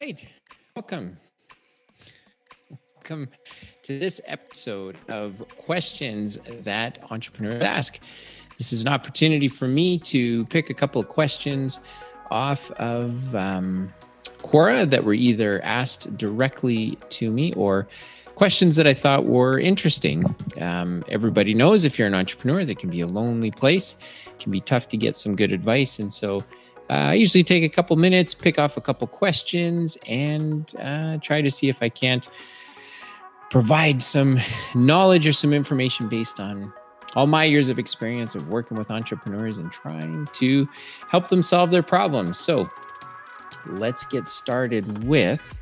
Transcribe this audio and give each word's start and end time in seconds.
right. 0.00 0.32
Welcome. 0.74 1.18
Welcome 2.96 3.28
to 3.82 3.98
this 3.98 4.20
episode 4.24 4.96
of 5.08 5.46
Questions 5.58 6.38
That 6.62 7.04
Entrepreneurs 7.10 7.62
Ask. 7.62 7.98
This 8.56 8.72
is 8.72 8.80
an 8.80 8.88
opportunity 8.88 9.46
for 9.46 9.68
me 9.68 9.98
to 9.98 10.46
pick 10.46 10.70
a 10.70 10.74
couple 10.74 11.02
of 11.02 11.08
questions 11.08 11.80
off 12.30 12.70
of 12.72 13.34
um, 13.36 13.92
Quora 14.38 14.88
that 14.88 15.04
were 15.04 15.12
either 15.12 15.62
asked 15.64 16.16
directly 16.16 16.96
to 17.10 17.30
me 17.30 17.52
or 17.52 17.86
questions 18.36 18.76
that 18.76 18.86
I 18.86 18.94
thought 18.94 19.26
were 19.26 19.58
interesting. 19.58 20.34
Um, 20.58 21.04
everybody 21.08 21.52
knows 21.52 21.84
if 21.84 21.98
you're 21.98 22.08
an 22.08 22.14
entrepreneur, 22.14 22.64
that 22.64 22.78
can 22.78 22.88
be 22.88 23.02
a 23.02 23.06
lonely 23.06 23.50
place, 23.50 23.96
it 24.26 24.38
can 24.38 24.50
be 24.50 24.62
tough 24.62 24.88
to 24.88 24.96
get 24.96 25.14
some 25.14 25.36
good 25.36 25.52
advice. 25.52 25.98
And 25.98 26.10
so 26.10 26.42
I 26.90 27.14
usually 27.14 27.44
take 27.44 27.62
a 27.62 27.68
couple 27.68 27.96
minutes, 27.96 28.34
pick 28.34 28.58
off 28.58 28.76
a 28.76 28.80
couple 28.80 29.06
questions, 29.06 29.96
and 30.08 30.72
uh, 30.80 31.18
try 31.18 31.40
to 31.40 31.50
see 31.50 31.68
if 31.68 31.82
I 31.82 31.88
can't 31.88 32.28
provide 33.50 34.02
some 34.02 34.38
knowledge 34.74 35.26
or 35.26 35.32
some 35.32 35.52
information 35.52 36.08
based 36.08 36.40
on 36.40 36.72
all 37.16 37.26
my 37.26 37.44
years 37.44 37.68
of 37.68 37.78
experience 37.78 38.34
of 38.34 38.48
working 38.48 38.76
with 38.76 38.90
entrepreneurs 38.90 39.58
and 39.58 39.70
trying 39.70 40.26
to 40.32 40.68
help 41.08 41.28
them 41.28 41.42
solve 41.42 41.70
their 41.70 41.82
problems. 41.82 42.38
So 42.38 42.68
let's 43.66 44.04
get 44.04 44.28
started 44.28 45.04
with 45.04 45.58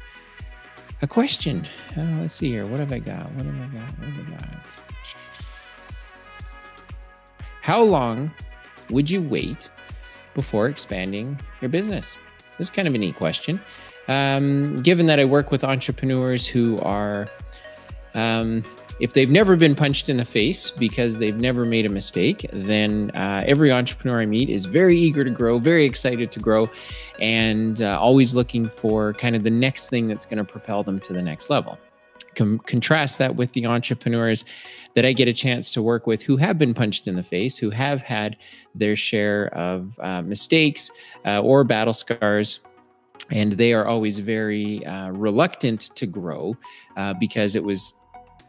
a 1.03 1.07
question. 1.07 1.67
Uh, 1.97 2.03
let's 2.21 2.35
see 2.35 2.49
here. 2.49 2.67
What 2.67 2.81
have 2.81 2.93
I 2.93 2.99
got? 2.99 3.31
What 3.33 3.47
have 3.47 3.55
I 3.55 3.79
got? 3.79 3.99
What 3.99 4.09
have 4.09 4.27
I 4.27 4.31
got? 4.31 4.81
How 7.63 7.83
long 7.83 8.33
would 8.91 9.11
you 9.11 9.23
wait 9.23 9.71
before 10.35 10.69
expanding 10.69 11.39
your 11.61 11.69
business? 11.69 12.17
Is 12.59 12.71
kind 12.71 12.89
of 12.89 12.95
a 12.95 12.99
neat 12.99 13.15
question. 13.15 13.61
Um, 14.09 14.83
given 14.83 15.07
that 15.07 15.21
I 15.21 15.25
work 15.25 15.51
with 15.51 15.63
entrepreneurs 15.63 16.47
who 16.47 16.79
are, 16.81 17.29
um, 18.15 18.65
if 19.01 19.13
they've 19.13 19.31
never 19.31 19.55
been 19.55 19.75
punched 19.75 20.09
in 20.09 20.17
the 20.17 20.25
face 20.25 20.71
because 20.71 21.19
they've 21.19 21.39
never 21.39 21.65
made 21.65 21.87
a 21.87 21.89
mistake, 21.89 22.47
then 22.53 23.13
uh, 23.15 23.45
every 23.47 23.71
entrepreneur 23.71 24.21
I 24.23 24.27
meet 24.27 24.49
is 24.49 24.65
very 24.65 24.99
eager 24.99 25.25
to 25.25 25.31
grow, 25.31 25.59
very 25.59 25.85
excited 25.85 26.33
to 26.33 26.41
grow, 26.41 26.69
and 27.21 27.81
uh, 27.83 27.99
always 28.01 28.35
looking 28.35 28.67
for 28.67 29.13
kind 29.13 29.37
of 29.37 29.45
the 29.45 29.51
next 29.51 29.89
thing 29.91 30.09
that's 30.09 30.25
going 30.25 30.39
to 30.39 30.45
propel 30.45 30.83
them 30.83 30.99
to 31.01 31.13
the 31.13 31.23
next 31.23 31.51
level. 31.51 31.79
Contrast 32.35 33.19
that 33.19 33.37
with 33.37 33.53
the 33.53 33.67
entrepreneurs 33.67 34.45
that 34.99 35.07
I 35.07 35.13
get 35.13 35.29
a 35.29 35.33
chance 35.33 35.71
to 35.71 35.81
work 35.81 36.09
with 36.09 36.23
who 36.23 36.37
have 36.39 36.59
been 36.59 36.75
punched 36.75 37.07
in 37.07 37.15
the 37.15 37.23
face, 37.23 37.57
who 37.57 37.71
have 37.71 38.03
had 38.03 38.37
their 38.75 38.97
share 38.97 39.47
of 39.55 39.97
uh, 40.01 40.23
mistakes 40.23 40.91
uh, 41.25 41.41
or 41.41 41.63
battle 41.63 41.93
scars. 41.93 42.59
And 43.31 43.53
they 43.53 43.73
are 43.75 43.87
always 43.87 44.19
very 44.19 44.85
uh, 44.85 45.11
reluctant 45.11 45.83
to 45.95 46.05
grow 46.05 46.57
uh, 46.97 47.15
because 47.15 47.55
it 47.55 47.63
was 47.63 47.95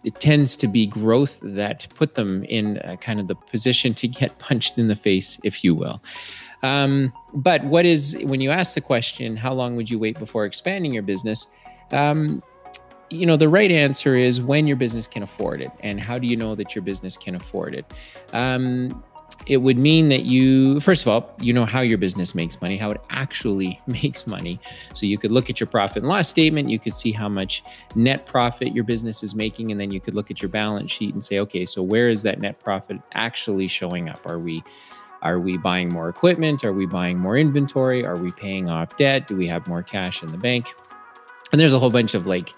it 0.03 0.19
tends 0.19 0.55
to 0.55 0.67
be 0.67 0.87
growth 0.87 1.39
that 1.43 1.87
put 1.93 2.15
them 2.15 2.43
in 2.45 2.81
kind 2.99 3.19
of 3.19 3.27
the 3.27 3.35
position 3.35 3.93
to 3.93 4.07
get 4.07 4.39
punched 4.39 4.79
in 4.79 4.87
the 4.87 4.95
face, 4.95 5.39
if 5.43 5.63
you 5.63 5.75
will. 5.75 6.01
Um, 6.63 7.13
but 7.35 7.63
what 7.65 7.85
is 7.85 8.17
when 8.23 8.41
you 8.41 8.49
ask 8.49 8.73
the 8.73 8.81
question, 8.81 9.37
how 9.37 9.53
long 9.53 9.75
would 9.75 9.87
you 9.87 9.99
wait 9.99 10.17
before 10.17 10.45
expanding 10.45 10.95
your 10.95 11.03
business? 11.03 11.45
Um, 11.91 12.41
you 13.09 13.25
know 13.25 13.37
the 13.37 13.49
right 13.49 13.71
answer 13.71 14.15
is 14.15 14.41
when 14.41 14.67
your 14.67 14.77
business 14.77 15.07
can 15.07 15.23
afford 15.23 15.61
it 15.61 15.71
and 15.81 15.99
how 15.99 16.17
do 16.17 16.27
you 16.27 16.35
know 16.35 16.55
that 16.55 16.75
your 16.75 16.83
business 16.83 17.17
can 17.17 17.35
afford 17.35 17.75
it? 17.75 17.85
Um, 18.33 19.03
it 19.47 19.57
would 19.57 19.79
mean 19.79 20.09
that 20.09 20.23
you 20.23 20.79
first 20.79 21.01
of 21.01 21.07
all 21.07 21.33
you 21.39 21.53
know 21.53 21.65
how 21.65 21.79
your 21.79 21.97
business 21.97 22.35
makes 22.35 22.61
money 22.61 22.77
how 22.77 22.91
it 22.91 23.01
actually 23.09 23.79
makes 23.87 24.27
money. 24.27 24.59
So 24.93 25.05
you 25.05 25.17
could 25.17 25.31
look 25.31 25.49
at 25.49 25.59
your 25.59 25.67
profit 25.67 26.03
and 26.03 26.07
loss 26.07 26.27
statement 26.27 26.69
you 26.69 26.79
could 26.79 26.93
see 26.93 27.11
how 27.11 27.29
much 27.29 27.63
net 27.95 28.25
profit 28.25 28.75
your 28.75 28.83
business 28.83 29.23
is 29.23 29.35
making 29.35 29.71
and 29.71 29.79
then 29.79 29.91
you 29.91 29.99
could 29.99 30.13
look 30.13 30.29
at 30.29 30.41
your 30.41 30.49
balance 30.49 30.91
sheet 30.91 31.13
and 31.13 31.23
say 31.23 31.39
okay 31.39 31.65
so 31.65 31.81
where 31.81 32.09
is 32.09 32.23
that 32.23 32.39
net 32.39 32.59
profit 32.59 32.99
actually 33.13 33.67
showing 33.67 34.09
up? 34.09 34.25
Are 34.25 34.39
we 34.39 34.63
are 35.21 35.39
we 35.39 35.57
buying 35.57 35.89
more 35.89 36.07
equipment? 36.07 36.63
Are 36.63 36.71
we 36.71 36.85
buying 36.85 37.17
more 37.17 37.37
inventory? 37.37 38.05
Are 38.05 38.15
we 38.15 38.31
paying 38.31 38.69
off 38.69 38.95
debt? 38.95 39.27
Do 39.27 39.35
we 39.35 39.47
have 39.47 39.67
more 39.67 39.83
cash 39.83 40.23
in 40.23 40.31
the 40.31 40.37
bank? 40.37 40.73
And 41.51 41.59
there's 41.59 41.73
a 41.73 41.79
whole 41.79 41.89
bunch 41.89 42.13
of 42.13 42.25
like 42.27 42.53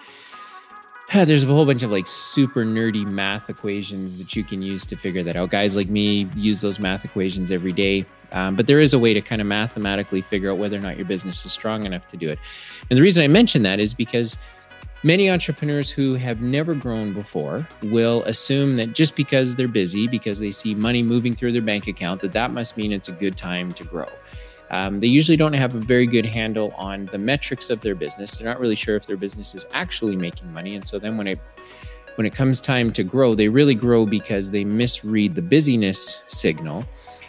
there's 1.26 1.44
a 1.44 1.48
whole 1.48 1.66
bunch 1.66 1.84
of 1.84 1.92
like 1.92 2.08
super 2.08 2.64
nerdy 2.64 3.06
math 3.06 3.50
equations 3.50 4.18
that 4.18 4.36
you 4.36 4.44
can 4.44 4.62
use 4.62 4.86
to 4.86 4.96
figure 4.96 5.24
that 5.24 5.36
out. 5.36 5.50
Guys 5.50 5.76
like 5.76 5.90
me 5.90 6.28
use 6.36 6.62
those 6.62 6.80
math 6.80 7.04
equations 7.04 7.52
every 7.52 7.74
day. 7.74 8.06
Um, 8.32 8.56
but 8.56 8.68
there 8.68 8.80
is 8.80 8.94
a 8.94 9.00
way 9.00 9.14
to 9.14 9.22
kind 9.22 9.42
of 9.42 9.48
mathematically 9.48 10.22
figure 10.22 10.52
out 10.52 10.58
whether 10.58 10.78
or 10.78 10.82
not 10.82 10.96
your 10.96 11.06
business 11.06 11.46
is 11.46 11.52
strong 11.52 11.86
enough 11.86 12.08
to 12.08 12.18
do 12.18 12.30
it. 12.30 12.40
And 12.90 12.98
the 12.98 13.02
reason 13.02 13.24
I 13.24 13.28
mention 13.28 13.64
that 13.64 13.80
is 13.80 13.94
because 13.94 14.38
many 15.04 15.30
entrepreneurs 15.30 15.92
who 15.92 16.16
have 16.16 16.42
never 16.42 16.74
grown 16.74 17.12
before 17.12 17.68
will 17.84 18.24
assume 18.24 18.78
that 18.78 18.94
just 18.94 19.18
because 19.18 19.56
they're 19.58 19.68
busy, 19.68 20.08
because 20.08 20.40
they 20.40 20.52
see 20.52 20.76
money 20.76 21.04
moving 21.04 21.34
through 21.34 21.52
their 21.52 21.62
bank 21.62 21.88
account, 21.88 22.22
that 22.22 22.32
that 22.32 22.52
must 22.52 22.78
mean 22.78 22.94
it's 22.94 23.10
a 23.10 23.14
good 23.14 23.36
time 23.36 23.74
to 23.74 23.84
grow. 23.84 24.08
Um, 24.72 25.02
they 25.02 25.08
usually 25.08 25.36
don't 25.38 25.54
have 25.54 25.76
a 25.76 25.80
very 25.80 26.08
good 26.08 26.26
handle 26.26 26.74
on 26.78 27.06
the 27.08 27.18
metrics 27.18 27.70
of 27.70 27.82
their 27.82 27.94
business. 27.94 28.38
They're 28.38 28.48
not 28.48 28.60
really 28.60 28.76
sure 28.76 28.96
if 28.96 29.06
their 29.06 29.18
business 29.18 29.54
is 29.54 29.66
actually 29.74 30.16
making 30.16 30.52
money. 30.52 30.76
And 30.76 30.88
so 30.88 30.98
then 30.98 31.18
when 31.18 31.28
it 31.28 31.40
when 32.16 32.26
it 32.26 32.34
comes 32.34 32.60
time 32.60 32.92
to 32.94 33.04
grow, 33.04 33.34
they 33.34 33.48
really 33.48 33.76
grow 33.76 34.06
because 34.06 34.52
they 34.52 34.64
misread 34.64 35.36
the 35.36 35.42
busyness 35.42 36.24
signal 36.28 36.86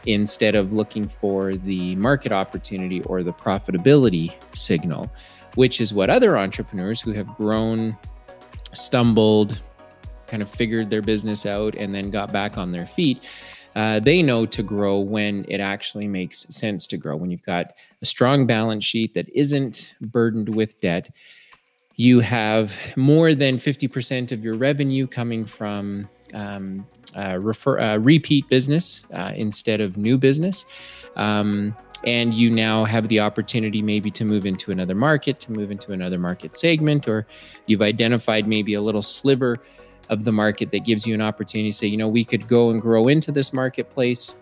instead 0.06 0.54
of 0.54 0.72
looking 0.72 1.06
for 1.06 1.54
the 1.54 1.94
market 1.96 2.32
opportunity 2.32 3.02
or 3.04 3.22
the 3.22 3.32
profitability 3.32 4.34
signal, 4.54 5.10
which 5.54 5.80
is 5.80 5.94
what 5.94 6.10
other 6.10 6.36
entrepreneurs 6.36 7.00
who 7.00 7.12
have 7.12 7.28
grown, 7.36 7.96
stumbled, 8.72 9.60
kind 10.26 10.42
of 10.42 10.50
figured 10.50 10.90
their 10.90 11.02
business 11.02 11.46
out, 11.46 11.76
and 11.76 11.92
then 11.92 12.10
got 12.10 12.32
back 12.32 12.58
on 12.58 12.72
their 12.72 12.86
feet 12.86 13.22
uh, 13.74 14.00
they 14.00 14.22
know 14.22 14.46
to 14.46 14.62
grow 14.62 14.98
when 14.98 15.44
it 15.48 15.60
actually 15.60 16.06
makes 16.06 16.46
sense 16.54 16.86
to 16.88 16.96
grow. 16.96 17.16
When 17.16 17.30
you've 17.30 17.42
got 17.42 17.72
a 18.00 18.06
strong 18.06 18.46
balance 18.46 18.84
sheet 18.84 19.14
that 19.14 19.28
isn't 19.34 19.94
burdened 20.00 20.54
with 20.54 20.80
debt, 20.80 21.10
you 21.96 22.20
have 22.20 22.78
more 22.96 23.34
than 23.34 23.56
50% 23.56 24.32
of 24.32 24.42
your 24.42 24.54
revenue 24.54 25.06
coming 25.06 25.44
from 25.44 26.08
um, 26.34 26.86
uh, 27.16 27.38
refer, 27.38 27.78
uh, 27.78 27.96
repeat 27.98 28.48
business 28.48 29.04
uh, 29.12 29.32
instead 29.34 29.80
of 29.80 29.96
new 29.96 30.16
business. 30.16 30.64
Um, 31.16 31.76
and 32.04 32.34
you 32.34 32.50
now 32.50 32.84
have 32.84 33.08
the 33.08 33.20
opportunity 33.20 33.80
maybe 33.80 34.10
to 34.10 34.24
move 34.24 34.44
into 34.44 34.72
another 34.72 34.94
market, 34.94 35.38
to 35.40 35.52
move 35.52 35.70
into 35.70 35.92
another 35.92 36.18
market 36.18 36.56
segment, 36.56 37.06
or 37.06 37.26
you've 37.66 37.82
identified 37.82 38.48
maybe 38.48 38.74
a 38.74 38.82
little 38.82 39.02
sliver 39.02 39.58
of 40.12 40.24
the 40.24 40.32
market 40.32 40.70
that 40.70 40.84
gives 40.84 41.06
you 41.06 41.14
an 41.14 41.22
opportunity 41.22 41.70
to 41.70 41.76
say, 41.76 41.86
you 41.86 41.96
know, 41.96 42.06
we 42.06 42.24
could 42.24 42.46
go 42.46 42.70
and 42.70 42.80
grow 42.82 43.08
into 43.08 43.32
this 43.32 43.52
marketplace. 43.52 44.36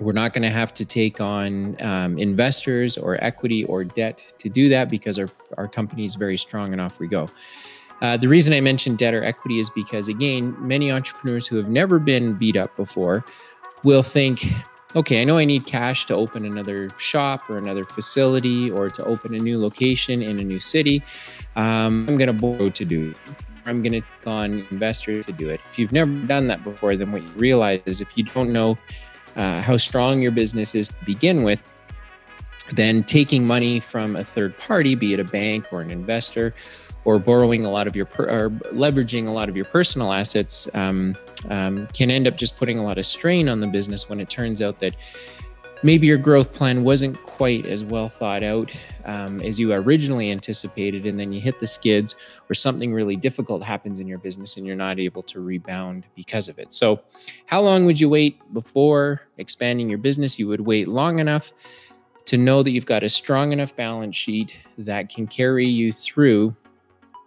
We're 0.00 0.12
not 0.12 0.32
going 0.32 0.42
to 0.42 0.50
have 0.50 0.74
to 0.74 0.84
take 0.84 1.20
on 1.20 1.80
um, 1.80 2.18
investors 2.18 2.98
or 2.98 3.22
equity 3.24 3.64
or 3.64 3.84
debt 3.84 4.34
to 4.38 4.48
do 4.48 4.68
that 4.68 4.90
because 4.90 5.18
our, 5.18 5.28
our 5.56 5.68
company 5.68 6.04
is 6.04 6.16
very 6.16 6.36
strong 6.36 6.72
and 6.72 6.80
off 6.80 6.98
we 6.98 7.06
go. 7.06 7.30
Uh, 8.00 8.16
the 8.16 8.28
reason 8.28 8.52
I 8.52 8.60
mentioned 8.60 8.98
debt 8.98 9.14
or 9.14 9.24
equity 9.24 9.58
is 9.58 9.70
because, 9.70 10.08
again, 10.08 10.54
many 10.58 10.90
entrepreneurs 10.90 11.46
who 11.46 11.56
have 11.56 11.68
never 11.68 11.98
been 11.98 12.34
beat 12.34 12.56
up 12.56 12.74
before 12.76 13.24
will 13.82 14.02
think, 14.04 14.46
okay, 14.96 15.20
I 15.20 15.24
know 15.24 15.38
I 15.38 15.44
need 15.44 15.66
cash 15.66 16.06
to 16.06 16.14
open 16.14 16.44
another 16.44 16.90
shop 16.98 17.48
or 17.50 17.58
another 17.58 17.84
facility 17.84 18.70
or 18.70 18.88
to 18.90 19.04
open 19.04 19.34
a 19.34 19.38
new 19.38 19.60
location 19.60 20.22
in 20.22 20.38
a 20.38 20.44
new 20.44 20.60
city. 20.60 21.02
Um, 21.56 22.06
I'm 22.08 22.16
going 22.16 22.28
to 22.28 22.32
borrow 22.32 22.70
to 22.70 22.84
do 22.84 23.10
it. 23.10 23.47
I'm 23.68 23.82
going 23.82 23.92
to 23.92 24.00
take 24.00 24.26
on 24.26 24.66
investors 24.70 25.26
to 25.26 25.32
do 25.32 25.48
it. 25.48 25.60
If 25.70 25.78
you've 25.78 25.92
never 25.92 26.10
done 26.26 26.46
that 26.48 26.64
before, 26.64 26.96
then 26.96 27.12
what 27.12 27.22
you 27.22 27.28
realize 27.30 27.80
is 27.86 28.00
if 28.00 28.16
you 28.16 28.24
don't 28.24 28.52
know 28.52 28.76
uh, 29.36 29.60
how 29.60 29.76
strong 29.76 30.20
your 30.20 30.32
business 30.32 30.74
is 30.74 30.88
to 30.88 31.04
begin 31.04 31.42
with, 31.42 31.74
then 32.72 33.02
taking 33.04 33.46
money 33.46 33.80
from 33.80 34.16
a 34.16 34.24
third 34.24 34.56
party, 34.58 34.94
be 34.94 35.14
it 35.14 35.20
a 35.20 35.24
bank 35.24 35.72
or 35.72 35.80
an 35.80 35.90
investor, 35.90 36.54
or 37.04 37.18
borrowing 37.18 37.64
a 37.64 37.70
lot 37.70 37.86
of 37.86 37.96
your 37.96 38.04
per, 38.04 38.24
or 38.24 38.50
leveraging 38.50 39.28
a 39.28 39.30
lot 39.30 39.48
of 39.48 39.56
your 39.56 39.64
personal 39.64 40.12
assets 40.12 40.68
um, 40.74 41.16
um, 41.48 41.86
can 41.88 42.10
end 42.10 42.26
up 42.26 42.36
just 42.36 42.56
putting 42.56 42.78
a 42.78 42.82
lot 42.82 42.98
of 42.98 43.06
strain 43.06 43.48
on 43.48 43.60
the 43.60 43.66
business 43.66 44.08
when 44.08 44.20
it 44.20 44.28
turns 44.28 44.60
out 44.60 44.78
that 44.80 44.94
maybe 45.82 46.06
your 46.06 46.18
growth 46.18 46.52
plan 46.52 46.84
wasn't 46.84 47.20
quite 47.22 47.66
as 47.66 47.84
well 47.84 48.08
thought 48.08 48.42
out 48.42 48.70
um, 49.04 49.40
as 49.40 49.58
you 49.58 49.72
originally 49.72 50.30
anticipated, 50.30 51.06
and 51.06 51.18
then 51.18 51.32
you 51.32 51.40
hit 51.40 51.60
the 51.60 51.66
skids, 51.66 52.14
or 52.50 52.54
something 52.54 52.92
really 52.92 53.16
difficult 53.16 53.62
happens 53.62 54.00
in 54.00 54.06
your 54.06 54.18
business 54.18 54.56
and 54.56 54.66
you're 54.66 54.76
not 54.76 54.98
able 54.98 55.22
to 55.22 55.40
rebound 55.40 56.04
because 56.14 56.48
of 56.48 56.58
it. 56.58 56.72
So, 56.72 57.00
how 57.46 57.60
long 57.62 57.84
would 57.86 58.00
you 58.00 58.08
wait 58.08 58.40
before 58.52 59.22
expanding 59.38 59.88
your 59.88 59.98
business? 59.98 60.38
You 60.38 60.48
would 60.48 60.60
wait 60.60 60.88
long 60.88 61.18
enough 61.18 61.52
to 62.26 62.36
know 62.36 62.62
that 62.62 62.70
you've 62.70 62.86
got 62.86 63.02
a 63.02 63.08
strong 63.08 63.52
enough 63.52 63.74
balance 63.74 64.14
sheet 64.14 64.60
that 64.76 65.08
can 65.08 65.26
carry 65.26 65.66
you 65.66 65.92
through 65.92 66.54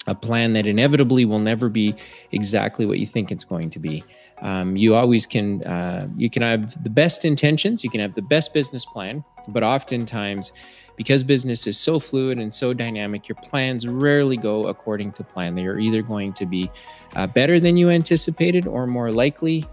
a 0.07 0.15
plan 0.15 0.53
that 0.53 0.65
inevitably 0.65 1.25
will 1.25 1.39
never 1.39 1.69
be 1.69 1.95
exactly 2.31 2.85
what 2.85 2.99
you 2.99 3.05
think 3.05 3.31
it's 3.31 3.43
going 3.43 3.69
to 3.69 3.79
be. 3.79 4.03
Um, 4.41 4.75
you 4.75 4.95
always 4.95 5.25
can 5.27 5.63
uh, 5.63 6.07
you 6.17 6.29
can 6.29 6.41
have 6.41 6.83
the 6.83 6.89
best 6.89 7.25
intentions, 7.25 7.83
you 7.83 7.89
can 7.89 8.01
have 8.01 8.15
the 8.15 8.21
best 8.21 8.53
business 8.53 8.85
plan, 8.85 9.23
but 9.49 9.63
oftentimes 9.63 10.51
because 10.95 11.23
business 11.23 11.67
is 11.67 11.77
so 11.77 11.99
fluid 11.99 12.37
and 12.37 12.53
so 12.53 12.73
dynamic, 12.73 13.27
your 13.27 13.35
plans 13.37 13.87
rarely 13.87 14.37
go 14.37 14.67
according 14.67 15.11
to 15.13 15.23
plan. 15.23 15.55
They 15.55 15.65
are 15.65 15.79
either 15.79 16.01
going 16.01 16.33
to 16.33 16.45
be 16.45 16.69
uh, 17.15 17.27
better 17.27 17.59
than 17.59 17.77
you 17.77 17.89
anticipated 17.89 18.67
or 18.67 18.85
more 18.87 19.11
likely 19.11 19.65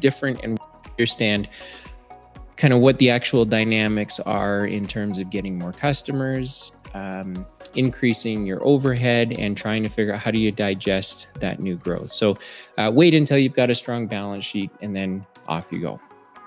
different 0.00 0.40
and 0.42 0.58
understand 0.90 1.48
kind 2.56 2.72
of 2.72 2.80
what 2.80 2.98
the 2.98 3.10
actual 3.10 3.44
dynamics 3.44 4.20
are 4.20 4.66
in 4.66 4.86
terms 4.86 5.18
of 5.18 5.30
getting 5.30 5.58
more 5.58 5.72
customers, 5.72 6.72
um, 6.94 7.46
increasing 7.76 8.46
your 8.46 8.64
overhead, 8.64 9.34
and 9.38 9.56
trying 9.56 9.82
to 9.82 9.88
figure 9.88 10.14
out 10.14 10.20
how 10.20 10.30
do 10.30 10.38
you 10.38 10.50
digest 10.50 11.28
that 11.40 11.60
new 11.60 11.76
growth. 11.76 12.12
So 12.12 12.38
uh, 12.78 12.90
wait 12.92 13.14
until 13.14 13.38
you've 13.38 13.54
got 13.54 13.70
a 13.70 13.74
strong 13.74 14.06
balance 14.06 14.44
sheet 14.44 14.70
and 14.80 14.94
then 14.94 15.24
off 15.48 15.70
you 15.70 15.80
go. 15.80 16.00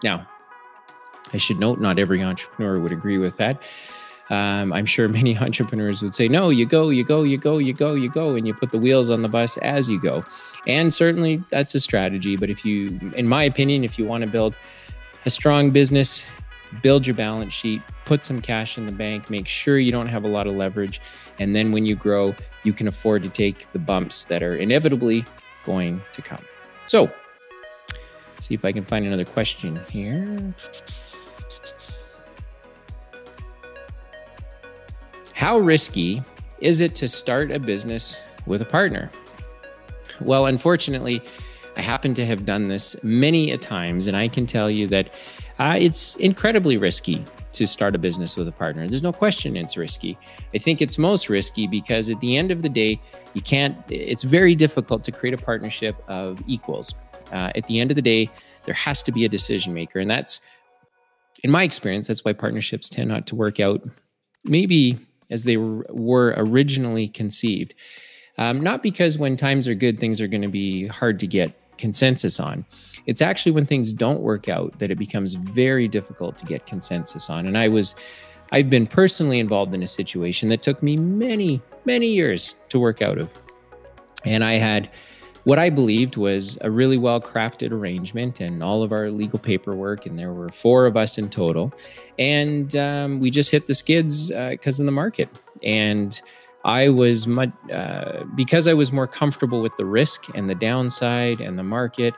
Now, 0.04 0.28
I 1.34 1.38
should 1.38 1.60
note 1.60 1.80
not 1.80 2.00
every 2.00 2.24
entrepreneur 2.24 2.80
would 2.80 2.92
agree 2.92 3.18
with 3.18 3.38
that. 3.38 3.62
Um, 4.30 4.74
I'm 4.74 4.86
sure 4.86 5.08
many 5.10 5.38
entrepreneurs 5.38 6.02
would 6.02 6.14
say, 6.14 6.28
no, 6.28 6.50
you 6.50 6.66
go, 6.66 6.90
you 6.90 7.04
go, 7.04 7.24
you 7.24 7.38
go, 7.38 7.58
you 7.58 7.74
go, 7.74 7.94
you 7.94 8.10
go, 8.10 8.36
and 8.36 8.48
you 8.48 8.54
put 8.54 8.72
the 8.72 8.78
wheels 8.78 9.10
on 9.10 9.22
the 9.22 9.28
bus 9.28 9.58
as 9.58 9.90
you 9.90 10.00
go. 10.00 10.24
And 10.66 10.94
certainly 10.94 11.38
that's 11.50 11.76
a 11.76 11.80
strategy. 11.80 12.36
But 12.36 12.50
if 12.50 12.66
you, 12.66 13.00
in 13.16 13.28
my 13.28 13.44
opinion, 13.44 13.84
if 13.84 13.98
you 13.98 14.06
want 14.06 14.24
to 14.24 14.30
build 14.30 14.56
a 15.26 15.30
strong 15.30 15.72
business, 15.72 16.28
build 16.82 17.08
your 17.08 17.16
balance 17.16 17.54
sheet, 17.54 17.82
put 18.06 18.24
some 18.24 18.42
cash 18.42 18.78
in 18.78 18.86
the 18.86 18.92
bank, 18.92 19.30
make 19.30 19.48
sure 19.48 19.78
you 19.78 19.92
don't 19.92 20.08
have 20.08 20.24
a 20.24 20.28
lot 20.28 20.48
of 20.48 20.54
leverage. 20.56 21.02
And 21.40 21.56
then 21.56 21.72
when 21.72 21.86
you 21.86 21.96
grow, 21.96 22.36
you 22.64 22.74
can 22.74 22.88
afford 22.88 23.24
to 23.24 23.30
take 23.30 23.72
the 23.72 23.80
bumps 23.80 24.26
that 24.26 24.44
are 24.44 24.56
inevitably 24.56 25.26
going 25.64 26.02
to 26.14 26.22
come. 26.22 26.44
So, 26.86 27.12
see 28.40 28.54
if 28.54 28.64
I 28.64 28.72
can 28.72 28.84
find 28.84 29.06
another 29.06 29.26
question 29.26 29.80
here. 29.90 30.54
How 35.34 35.58
risky 35.60 36.24
is 36.60 36.82
it 36.82 36.96
to 36.96 37.08
start 37.08 37.52
a 37.52 37.60
business 37.60 38.22
with 38.46 38.62
a 38.62 38.66
partner? 38.66 39.12
Well, 40.20 40.48
unfortunately, 40.48 41.22
I 41.78 41.82
happen 41.82 42.16
to 42.16 42.26
have 42.26 42.44
done 42.44 42.68
this 42.68 42.96
many 43.04 43.52
a 43.52 43.58
times, 43.58 44.08
and 44.08 44.18
I 44.18 44.28
can 44.28 44.48
tell 44.48 44.70
you 44.70 44.88
that 44.88 45.14
uh, 45.60 45.76
it's 45.78 46.16
incredibly 46.16 46.78
risky 46.78 47.24
to 47.54 47.68
start 47.68 47.96
a 47.96 48.00
business 48.00 48.36
with 48.36 48.48
a 48.48 48.52
partner. 48.52 48.88
There's 48.88 49.04
no 49.04 49.14
question 49.14 49.56
it's 49.56 49.78
risky. 49.78 50.18
I 50.56 50.58
think 50.58 50.82
it's 50.82 50.98
most 50.98 51.30
risky 51.30 51.68
because 51.68 52.10
at 52.10 52.20
the 52.20 52.36
end 52.36 52.52
of 52.52 52.64
the 52.64 52.70
day, 52.70 53.00
you 53.34 53.42
can't, 53.42 53.78
it's 53.90 54.24
very 54.24 54.56
difficult 54.56 55.04
to 55.04 55.12
create 55.12 55.34
a 55.34 55.38
partnership 55.38 55.96
of 56.08 56.42
equals. 56.48 56.94
Uh, 57.32 57.52
at 57.56 57.66
the 57.68 57.80
end 57.80 57.92
of 57.92 57.96
the 57.96 58.02
day, 58.02 58.30
there 58.66 58.76
has 58.76 59.04
to 59.04 59.12
be 59.12 59.26
a 59.26 59.30
decision 59.30 59.74
maker. 59.74 60.00
And 60.00 60.10
that's, 60.10 60.42
in 61.44 61.52
my 61.52 61.64
experience, 61.64 62.08
that's 62.08 62.26
why 62.26 62.34
partnerships 62.34 62.90
tend 62.90 63.10
not 63.10 63.28
to 63.28 63.36
work 63.36 63.60
out 63.60 63.84
maybe 64.44 64.98
as 65.30 65.44
they 65.44 65.58
were 65.58 66.34
originally 66.38 67.08
conceived. 67.08 67.74
Um, 68.38 68.62
not 68.62 68.84
because 68.84 69.18
when 69.18 69.36
times 69.36 69.68
are 69.68 69.74
good, 69.74 70.00
things 70.00 70.22
are 70.22 70.28
going 70.28 70.44
to 70.44 70.48
be 70.48 70.88
hard 70.88 71.20
to 71.20 71.28
get 71.28 71.64
consensus 71.78 72.40
on. 72.40 72.66
It's 73.06 73.22
actually 73.22 73.54
when 73.54 73.66
things 73.66 73.94
don't 73.94 74.22
work 74.22 74.50
out 74.50 74.78
that 74.80 74.92
it 74.92 74.98
becomes 74.98 75.34
very 75.34 75.88
difficult 75.88 76.38
to 76.38 76.46
get 76.46 76.66
consensus 76.66 77.30
on. 77.30 77.46
And 77.46 77.58
I 77.58 77.68
was, 77.68 77.96
I've 78.52 78.70
been 78.70 78.86
personally 78.86 79.40
involved 79.40 79.74
in 79.74 79.82
a 79.82 79.88
situation 79.88 80.50
that 80.50 80.62
took 80.62 80.84
me 80.84 80.98
many, 80.98 81.62
many 81.86 82.08
years 82.08 82.56
to 82.70 82.80
work 82.80 83.02
out 83.02 83.18
of. 83.18 83.32
And 84.26 84.44
I 84.44 84.54
had 84.54 84.90
what 85.46 85.58
I 85.58 85.70
believed 85.70 86.18
was 86.18 86.58
a 86.60 86.70
really 86.70 86.98
well 86.98 87.22
crafted 87.22 87.72
arrangement 87.72 88.42
and 88.42 88.62
all 88.62 88.84
of 88.84 88.92
our 88.92 89.10
legal 89.10 89.40
paperwork. 89.40 90.06
And 90.06 90.20
there 90.20 90.34
were 90.34 90.50
four 90.50 90.86
of 90.86 90.98
us 90.98 91.18
in 91.18 91.30
total. 91.30 91.74
And 92.20 92.76
um, 92.76 93.22
we 93.22 93.32
just 93.32 93.50
hit 93.50 93.66
the 93.68 93.74
skids 93.74 94.30
because 94.30 94.80
uh, 94.80 94.84
of 94.84 94.86
the 94.86 94.92
market. 94.92 95.30
And 95.64 96.20
I 96.68 96.90
was 96.90 97.28
much, 97.28 97.52
uh, 97.74 98.26
because 98.36 98.68
I 98.68 98.74
was 98.74 98.92
more 98.92 99.08
comfortable 99.08 99.62
with 99.62 99.76
the 99.78 99.86
risk 99.86 100.28
and 100.36 100.50
the 100.50 100.56
downside 100.56 101.40
and 101.40 101.58
the 101.58 101.64
market 101.64 102.14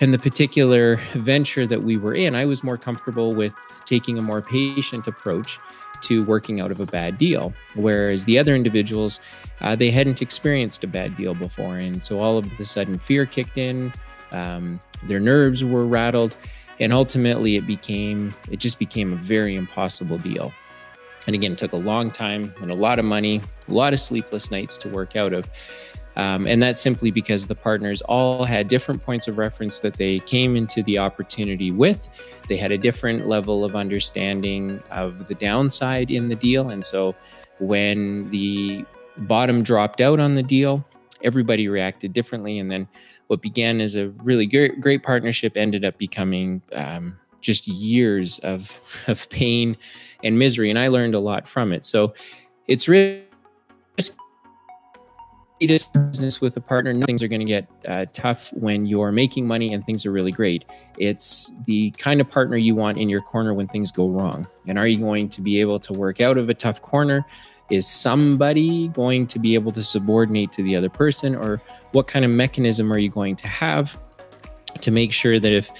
and 0.00 0.12
the 0.12 0.18
particular 0.18 0.96
venture 1.14 1.66
that 1.66 1.82
we 1.82 1.96
were 1.96 2.14
in, 2.14 2.34
I 2.34 2.44
was 2.44 2.62
more 2.62 2.76
comfortable 2.76 3.34
with 3.34 3.54
taking 3.84 4.18
a 4.18 4.22
more 4.22 4.42
patient 4.42 5.06
approach 5.06 5.58
to 6.02 6.24
working 6.24 6.60
out 6.60 6.70
of 6.70 6.80
a 6.80 6.86
bad 6.86 7.16
deal. 7.16 7.54
Whereas 7.74 8.24
the 8.24 8.38
other 8.38 8.54
individuals, 8.54 9.20
uh, 9.60 9.76
they 9.76 9.90
hadn't 9.90 10.20
experienced 10.20 10.84
a 10.84 10.86
bad 10.86 11.14
deal 11.14 11.34
before. 11.34 11.78
And 11.78 12.02
so 12.02 12.20
all 12.20 12.36
of 12.36 12.60
a 12.60 12.64
sudden, 12.64 12.98
fear 12.98 13.24
kicked 13.24 13.56
in, 13.56 13.92
um, 14.32 14.80
their 15.04 15.20
nerves 15.20 15.64
were 15.64 15.86
rattled. 15.86 16.36
And 16.80 16.92
ultimately, 16.92 17.54
it 17.54 17.66
became, 17.66 18.34
it 18.50 18.58
just 18.58 18.80
became 18.80 19.12
a 19.12 19.16
very 19.16 19.54
impossible 19.54 20.18
deal. 20.18 20.52
And 21.26 21.34
again, 21.34 21.52
it 21.52 21.58
took 21.58 21.72
a 21.72 21.78
long 21.78 22.10
time 22.10 22.52
and 22.60 22.70
a 22.70 22.74
lot 22.74 22.98
of 22.98 23.04
money, 23.04 23.40
a 23.68 23.72
lot 23.72 23.92
of 23.92 24.00
sleepless 24.00 24.50
nights 24.50 24.76
to 24.78 24.88
work 24.88 25.16
out 25.16 25.32
of. 25.32 25.48
Um, 26.16 26.46
and 26.46 26.62
that's 26.62 26.80
simply 26.80 27.10
because 27.10 27.46
the 27.48 27.54
partners 27.54 28.00
all 28.02 28.44
had 28.44 28.68
different 28.68 29.02
points 29.02 29.26
of 29.26 29.36
reference 29.36 29.80
that 29.80 29.94
they 29.94 30.20
came 30.20 30.54
into 30.54 30.82
the 30.84 30.98
opportunity 30.98 31.72
with. 31.72 32.08
They 32.48 32.56
had 32.56 32.70
a 32.70 32.78
different 32.78 33.26
level 33.26 33.64
of 33.64 33.74
understanding 33.74 34.80
of 34.90 35.26
the 35.26 35.34
downside 35.34 36.10
in 36.10 36.28
the 36.28 36.36
deal. 36.36 36.70
And 36.70 36.84
so 36.84 37.16
when 37.58 38.30
the 38.30 38.84
bottom 39.18 39.62
dropped 39.62 40.00
out 40.00 40.20
on 40.20 40.36
the 40.36 40.42
deal, 40.42 40.84
everybody 41.22 41.66
reacted 41.68 42.12
differently. 42.12 42.58
And 42.58 42.70
then 42.70 42.86
what 43.26 43.40
began 43.42 43.80
as 43.80 43.96
a 43.96 44.10
really 44.22 44.46
great, 44.46 44.80
great 44.80 45.02
partnership 45.02 45.56
ended 45.56 45.84
up 45.84 45.98
becoming 45.98 46.62
um, 46.72 47.18
just 47.44 47.68
years 47.68 48.40
of, 48.40 48.80
of 49.06 49.28
pain 49.28 49.76
and 50.24 50.38
misery. 50.38 50.70
And 50.70 50.78
I 50.78 50.88
learned 50.88 51.14
a 51.14 51.20
lot 51.20 51.46
from 51.46 51.72
it. 51.72 51.84
So 51.84 52.14
it's 52.66 52.88
really 52.88 53.24
business 55.60 56.40
with 56.40 56.56
a 56.56 56.60
partner, 56.60 56.94
things 57.06 57.22
are 57.22 57.28
going 57.28 57.40
to 57.40 57.46
get 57.46 57.68
uh, 57.88 58.06
tough 58.12 58.52
when 58.52 58.86
you're 58.86 59.12
making 59.12 59.46
money 59.46 59.72
and 59.72 59.84
things 59.84 60.04
are 60.04 60.12
really 60.12 60.32
great. 60.32 60.64
It's 60.98 61.52
the 61.64 61.90
kind 61.92 62.20
of 62.20 62.28
partner 62.28 62.56
you 62.56 62.74
want 62.74 62.98
in 62.98 63.08
your 63.08 63.22
corner 63.22 63.54
when 63.54 63.68
things 63.68 63.90
go 63.90 64.08
wrong. 64.08 64.46
And 64.66 64.78
are 64.78 64.86
you 64.86 64.98
going 64.98 65.28
to 65.30 65.40
be 65.40 65.60
able 65.60 65.78
to 65.80 65.92
work 65.92 66.20
out 66.20 66.36
of 66.36 66.48
a 66.48 66.54
tough 66.54 66.82
corner? 66.82 67.24
Is 67.70 67.86
somebody 67.86 68.88
going 68.88 69.26
to 69.28 69.38
be 69.38 69.54
able 69.54 69.72
to 69.72 69.82
subordinate 69.82 70.52
to 70.52 70.62
the 70.62 70.76
other 70.76 70.90
person? 70.90 71.34
Or 71.34 71.62
what 71.92 72.08
kind 72.08 72.24
of 72.24 72.30
mechanism 72.30 72.92
are 72.92 72.98
you 72.98 73.08
going 73.08 73.36
to 73.36 73.48
have 73.48 73.98
to 74.80 74.90
make 74.90 75.12
sure 75.12 75.40
that 75.40 75.52
if 75.52 75.70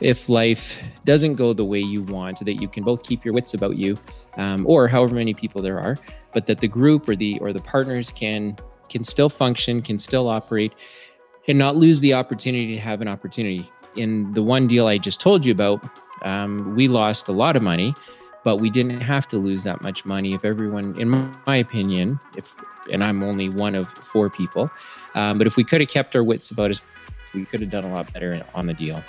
if 0.00 0.28
life 0.28 0.82
doesn't 1.04 1.34
go 1.34 1.52
the 1.52 1.64
way 1.64 1.80
you 1.80 2.02
want, 2.02 2.38
that 2.40 2.54
you 2.54 2.68
can 2.68 2.84
both 2.84 3.02
keep 3.02 3.24
your 3.24 3.34
wits 3.34 3.54
about 3.54 3.76
you, 3.76 3.98
um, 4.36 4.64
or 4.66 4.88
however 4.88 5.14
many 5.14 5.34
people 5.34 5.60
there 5.62 5.80
are, 5.80 5.98
but 6.32 6.46
that 6.46 6.58
the 6.58 6.68
group 6.68 7.08
or 7.08 7.16
the 7.16 7.38
or 7.40 7.52
the 7.52 7.60
partners 7.60 8.10
can 8.10 8.56
can 8.88 9.04
still 9.04 9.28
function, 9.28 9.82
can 9.82 9.98
still 9.98 10.28
operate, 10.28 10.72
and 11.48 11.58
not 11.58 11.76
lose 11.76 12.00
the 12.00 12.14
opportunity 12.14 12.74
to 12.74 12.80
have 12.80 13.00
an 13.00 13.08
opportunity. 13.08 13.70
In 13.96 14.32
the 14.32 14.42
one 14.42 14.66
deal 14.66 14.86
I 14.86 14.98
just 14.98 15.20
told 15.20 15.44
you 15.44 15.52
about, 15.52 15.82
um, 16.22 16.74
we 16.76 16.88
lost 16.88 17.28
a 17.28 17.32
lot 17.32 17.56
of 17.56 17.62
money, 17.62 17.94
but 18.44 18.56
we 18.56 18.70
didn't 18.70 19.00
have 19.00 19.26
to 19.28 19.38
lose 19.38 19.64
that 19.64 19.82
much 19.82 20.04
money 20.04 20.32
if 20.34 20.44
everyone, 20.44 20.98
in 21.00 21.08
my 21.46 21.56
opinion, 21.56 22.20
if 22.36 22.54
and 22.90 23.04
I'm 23.04 23.22
only 23.22 23.50
one 23.50 23.74
of 23.74 23.90
four 23.90 24.30
people, 24.30 24.70
um, 25.14 25.36
but 25.36 25.46
if 25.46 25.56
we 25.56 25.64
could 25.64 25.80
have 25.80 25.90
kept 25.90 26.16
our 26.16 26.24
wits 26.24 26.50
about 26.50 26.70
us, 26.70 26.80
we 27.34 27.44
could 27.44 27.60
have 27.60 27.70
done 27.70 27.84
a 27.84 27.92
lot 27.92 28.10
better 28.12 28.42
on 28.54 28.66
the 28.66 28.72
deal. 28.72 29.02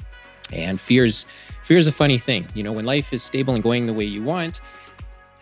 And 0.53 0.79
fears, 0.79 1.25
fear 1.63 1.77
is 1.77 1.87
a 1.87 1.91
funny 1.91 2.17
thing. 2.17 2.47
You 2.53 2.63
know, 2.63 2.71
when 2.71 2.85
life 2.85 3.13
is 3.13 3.23
stable 3.23 3.53
and 3.53 3.61
going 3.61 3.85
the 3.85 3.93
way 3.93 4.05
you 4.05 4.23
want, 4.23 4.61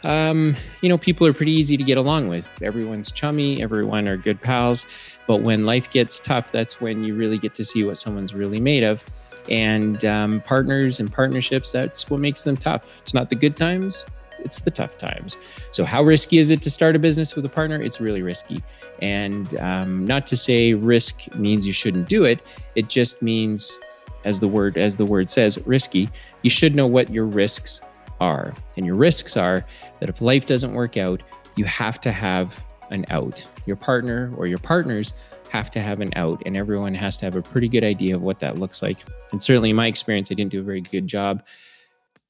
um, 0.03 0.55
you 0.81 0.89
know, 0.89 0.97
people 0.97 1.25
are 1.25 1.33
pretty 1.33 1.51
easy 1.51 1.77
to 1.77 1.83
get 1.83 1.97
along 1.97 2.27
with. 2.27 2.49
Everyone's 2.61 3.11
chummy, 3.11 3.61
everyone 3.61 4.07
are 4.07 4.17
good 4.17 4.41
pals. 4.41 4.85
But 5.27 5.41
when 5.41 5.65
life 5.65 5.89
gets 5.89 6.19
tough, 6.19 6.51
that's 6.51 6.79
when 6.79 7.03
you 7.03 7.15
really 7.15 7.37
get 7.37 7.53
to 7.55 7.63
see 7.63 7.83
what 7.83 7.97
someone's 7.97 8.33
really 8.33 8.59
made 8.59 8.83
of. 8.83 9.03
And 9.49 10.03
um, 10.05 10.41
partners 10.41 10.99
and 10.99 11.11
partnerships, 11.11 11.71
that's 11.71 12.09
what 12.09 12.19
makes 12.19 12.43
them 12.43 12.57
tough. 12.57 12.99
It's 13.01 13.13
not 13.13 13.29
the 13.29 13.35
good 13.35 13.55
times, 13.55 14.05
it's 14.39 14.59
the 14.59 14.71
tough 14.71 14.97
times. 14.97 15.37
So, 15.71 15.85
how 15.85 16.03
risky 16.03 16.37
is 16.37 16.51
it 16.51 16.61
to 16.63 16.71
start 16.71 16.95
a 16.95 16.99
business 16.99 17.35
with 17.35 17.45
a 17.45 17.49
partner? 17.49 17.79
It's 17.81 18.01
really 18.01 18.21
risky. 18.21 18.61
And 19.01 19.57
um, 19.59 20.05
not 20.05 20.25
to 20.27 20.35
say 20.35 20.73
risk 20.73 21.33
means 21.35 21.65
you 21.65 21.73
shouldn't 21.73 22.09
do 22.09 22.25
it, 22.25 22.41
it 22.75 22.89
just 22.89 23.21
means 23.21 23.77
as 24.27 24.39
the 24.39 24.47
word 24.47 24.77
as 24.77 24.97
the 24.97 25.05
word 25.05 25.29
says 25.29 25.57
risky 25.65 26.09
you 26.43 26.49
should 26.49 26.75
know 26.75 26.87
what 26.87 27.09
your 27.09 27.25
risks 27.25 27.81
are. 28.19 28.53
And 28.75 28.85
your 28.85 28.95
risks 28.95 29.37
are 29.37 29.63
that 29.99 30.09
if 30.09 30.21
life 30.21 30.45
doesn't 30.45 30.73
work 30.73 30.97
out, 30.97 31.21
you 31.55 31.65
have 31.65 31.99
to 32.01 32.11
have 32.11 32.63
an 32.91 33.05
out. 33.09 33.45
Your 33.65 33.75
partner 33.75 34.31
or 34.37 34.47
your 34.47 34.59
partners 34.59 35.13
have 35.49 35.71
to 35.71 35.81
have 35.81 36.01
an 36.01 36.11
out, 36.15 36.41
and 36.45 36.57
everyone 36.57 36.93
has 36.93 37.17
to 37.17 37.25
have 37.25 37.35
a 37.35 37.41
pretty 37.41 37.67
good 37.67 37.83
idea 37.83 38.15
of 38.15 38.21
what 38.21 38.39
that 38.39 38.57
looks 38.57 38.81
like. 38.81 38.97
And 39.31 39.41
certainly, 39.41 39.69
in 39.69 39.75
my 39.75 39.87
experience, 39.87 40.31
I 40.31 40.35
didn't 40.35 40.51
do 40.51 40.59
a 40.59 40.63
very 40.63 40.81
good 40.81 41.07
job 41.07 41.43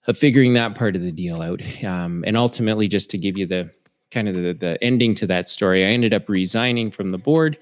of 0.08 0.18
figuring 0.18 0.54
that 0.54 0.76
part 0.76 0.96
of 0.96 1.02
the 1.02 1.12
deal 1.12 1.42
out. 1.42 1.62
Um, 1.84 2.24
and 2.28 2.38
ultimately, 2.38 2.88
just 2.88 3.10
to 3.12 3.18
give 3.18 3.38
you 3.38 3.46
the 3.46 3.74
kind 4.12 4.30
of 4.30 4.36
the, 4.36 4.54
the 4.54 4.84
ending 4.84 5.16
to 5.16 5.28
that 5.28 5.50
story, 5.50 5.84
I 5.84 5.90
ended 5.90 6.14
up 6.14 6.30
resigning 6.30 6.92
from 6.92 7.10
the 7.10 7.18
board. 7.18 7.58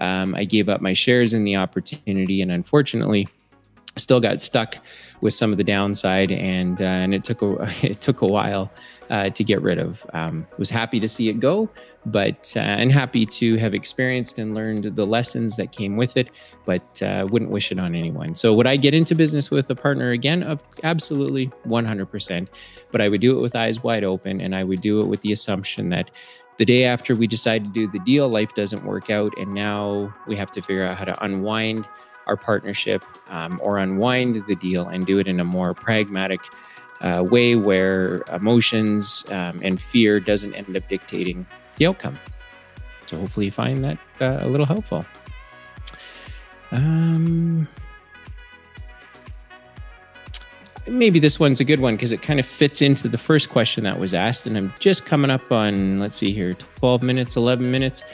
Um, 0.00 0.34
I 0.34 0.44
gave 0.44 0.68
up 0.68 0.80
my 0.80 0.92
shares 0.92 1.34
in 1.34 1.44
the 1.44 1.56
opportunity, 1.56 2.40
and 2.40 2.52
unfortunately, 2.52 3.28
still 3.98 4.20
got 4.20 4.40
stuck 4.40 4.76
with 5.20 5.34
some 5.34 5.52
of 5.52 5.58
the 5.58 5.64
downside, 5.64 6.30
and 6.30 6.80
uh, 6.80 6.84
and 6.84 7.14
it 7.14 7.24
took 7.24 7.42
a 7.42 7.68
it 7.82 8.00
took 8.00 8.22
a 8.22 8.26
while 8.26 8.70
uh, 9.10 9.30
to 9.30 9.44
get 9.44 9.60
rid 9.62 9.78
of. 9.78 10.04
Um, 10.12 10.46
was 10.58 10.70
happy 10.70 11.00
to 11.00 11.08
see 11.08 11.28
it 11.28 11.40
go, 11.40 11.68
but 12.06 12.52
uh, 12.56 12.60
and 12.60 12.92
happy 12.92 13.26
to 13.26 13.56
have 13.56 13.74
experienced 13.74 14.38
and 14.38 14.54
learned 14.54 14.96
the 14.96 15.06
lessons 15.06 15.56
that 15.56 15.72
came 15.72 15.96
with 15.96 16.16
it, 16.16 16.30
but 16.64 17.02
uh, 17.02 17.26
wouldn't 17.30 17.50
wish 17.50 17.72
it 17.72 17.78
on 17.78 17.94
anyone. 17.94 18.34
So 18.34 18.54
would 18.54 18.66
I 18.66 18.76
get 18.76 18.94
into 18.94 19.14
business 19.14 19.50
with 19.50 19.70
a 19.70 19.74
partner 19.74 20.10
again? 20.10 20.42
Of 20.42 20.62
absolutely 20.84 21.50
100%. 21.66 22.48
But 22.90 23.00
I 23.00 23.08
would 23.08 23.20
do 23.20 23.36
it 23.36 23.40
with 23.40 23.56
eyes 23.56 23.82
wide 23.82 24.04
open, 24.04 24.40
and 24.40 24.54
I 24.54 24.64
would 24.64 24.80
do 24.80 25.00
it 25.00 25.06
with 25.06 25.20
the 25.22 25.32
assumption 25.32 25.88
that 25.90 26.10
the 26.58 26.64
day 26.64 26.84
after 26.84 27.14
we 27.14 27.26
decide 27.28 27.64
to 27.64 27.70
do 27.70 27.86
the 27.86 28.00
deal, 28.00 28.28
life 28.28 28.54
doesn't 28.54 28.84
work 28.84 29.10
out, 29.10 29.32
and 29.38 29.54
now 29.54 30.12
we 30.26 30.36
have 30.36 30.50
to 30.52 30.62
figure 30.62 30.84
out 30.84 30.98
how 30.98 31.04
to 31.04 31.24
unwind 31.24 31.86
our 32.28 32.36
partnership 32.36 33.02
um, 33.28 33.60
or 33.62 33.78
unwind 33.78 34.46
the 34.46 34.54
deal 34.54 34.86
and 34.88 35.06
do 35.06 35.18
it 35.18 35.26
in 35.26 35.40
a 35.40 35.44
more 35.44 35.74
pragmatic 35.74 36.40
uh, 37.00 37.24
way 37.28 37.56
where 37.56 38.22
emotions 38.32 39.24
um, 39.30 39.60
and 39.62 39.80
fear 39.80 40.20
doesn't 40.20 40.54
end 40.54 40.76
up 40.76 40.86
dictating 40.88 41.46
the 41.76 41.86
outcome. 41.86 42.18
So 43.06 43.18
hopefully 43.18 43.46
you 43.46 43.52
find 43.52 43.84
that 43.84 43.98
uh, 44.20 44.38
a 44.42 44.48
little 44.48 44.66
helpful. 44.66 45.04
Um, 46.70 47.66
maybe 50.86 51.18
this 51.18 51.40
one's 51.40 51.60
a 51.60 51.64
good 51.64 51.80
one 51.80 51.94
because 51.94 52.12
it 52.12 52.22
kind 52.22 52.40
of 52.40 52.46
fits 52.46 52.82
into 52.82 53.08
the 53.08 53.18
first 53.18 53.48
question 53.48 53.84
that 53.84 53.98
was 53.98 54.14
asked. 54.14 54.46
And 54.46 54.56
I'm 54.56 54.72
just 54.78 55.06
coming 55.06 55.30
up 55.30 55.50
on, 55.50 55.98
let's 55.98 56.16
see 56.16 56.32
here, 56.32 56.54
12 56.54 57.02
minutes, 57.02 57.36
11 57.36 57.70
minutes. 57.70 58.04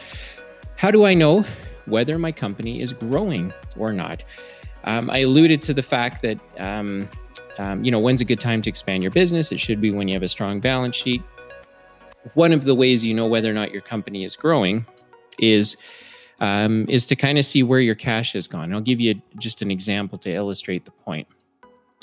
How 0.76 0.90
do 0.90 1.04
I 1.04 1.14
know 1.14 1.44
whether 1.86 2.18
my 2.18 2.32
company 2.32 2.80
is 2.80 2.92
growing 2.92 3.52
or 3.78 3.92
not? 3.92 4.22
Um, 4.84 5.10
I 5.10 5.18
alluded 5.18 5.62
to 5.62 5.74
the 5.74 5.82
fact 5.82 6.22
that, 6.22 6.38
um, 6.58 7.08
um, 7.58 7.84
you 7.84 7.90
know, 7.90 7.98
when's 7.98 8.20
a 8.20 8.24
good 8.24 8.40
time 8.40 8.60
to 8.62 8.68
expand 8.70 9.02
your 9.02 9.12
business? 9.12 9.52
It 9.52 9.60
should 9.60 9.80
be 9.80 9.90
when 9.90 10.08
you 10.08 10.14
have 10.14 10.22
a 10.22 10.28
strong 10.28 10.60
balance 10.60 10.96
sheet. 10.96 11.22
One 12.34 12.52
of 12.52 12.64
the 12.64 12.74
ways 12.74 13.04
you 13.04 13.14
know 13.14 13.26
whether 13.26 13.50
or 13.50 13.54
not 13.54 13.70
your 13.70 13.82
company 13.82 14.24
is 14.24 14.36
growing 14.36 14.86
is 15.38 15.76
um, 16.40 16.86
is 16.88 17.06
to 17.06 17.16
kind 17.16 17.38
of 17.38 17.44
see 17.44 17.62
where 17.62 17.80
your 17.80 17.94
cash 17.94 18.32
has 18.32 18.46
gone. 18.46 18.72
I'll 18.72 18.80
give 18.80 19.00
you 19.00 19.20
just 19.38 19.62
an 19.62 19.70
example 19.70 20.18
to 20.18 20.32
illustrate 20.32 20.84
the 20.84 20.90
point. 20.90 21.28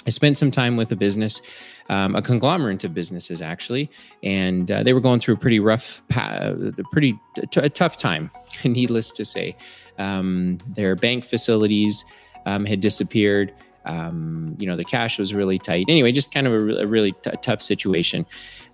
I 0.06 0.10
spent 0.10 0.38
some 0.38 0.52
time 0.52 0.78
with 0.78 0.92
a 0.92 0.96
business, 0.96 1.42
um, 1.90 2.16
a 2.16 2.22
conglomerate 2.22 2.84
of 2.84 2.94
businesses 2.94 3.42
actually, 3.42 3.90
and 4.24 4.70
uh, 4.72 4.84
they 4.84 4.94
were 4.94 5.00
going 5.00 5.20
through 5.20 5.36
a 5.36 5.38
pretty 5.38 5.60
rough, 5.60 6.02
pa- 6.10 6.54
pretty 6.92 7.20
t- 7.50 7.62
a 7.62 7.70
tough 7.70 7.98
time. 7.98 8.32
Needless 8.64 9.12
to 9.12 9.26
say, 9.26 9.56
um, 9.98 10.58
their 10.68 10.96
bank 10.96 11.24
facilities 11.24 12.04
um, 12.46 12.66
had 12.66 12.80
disappeared. 12.80 13.54
Um, 13.86 14.56
you 14.60 14.68
know, 14.68 14.76
the 14.76 14.86
cash 14.86 15.18
was 15.18 15.34
really 15.34 15.58
tight. 15.58 15.86
Anyway, 15.90 16.12
just 16.12 16.34
kind 16.34 16.48
of 16.48 16.54
a, 16.54 16.82
a 16.82 16.88
really 16.88 17.14
tough 17.42 17.62
situation. 17.62 18.26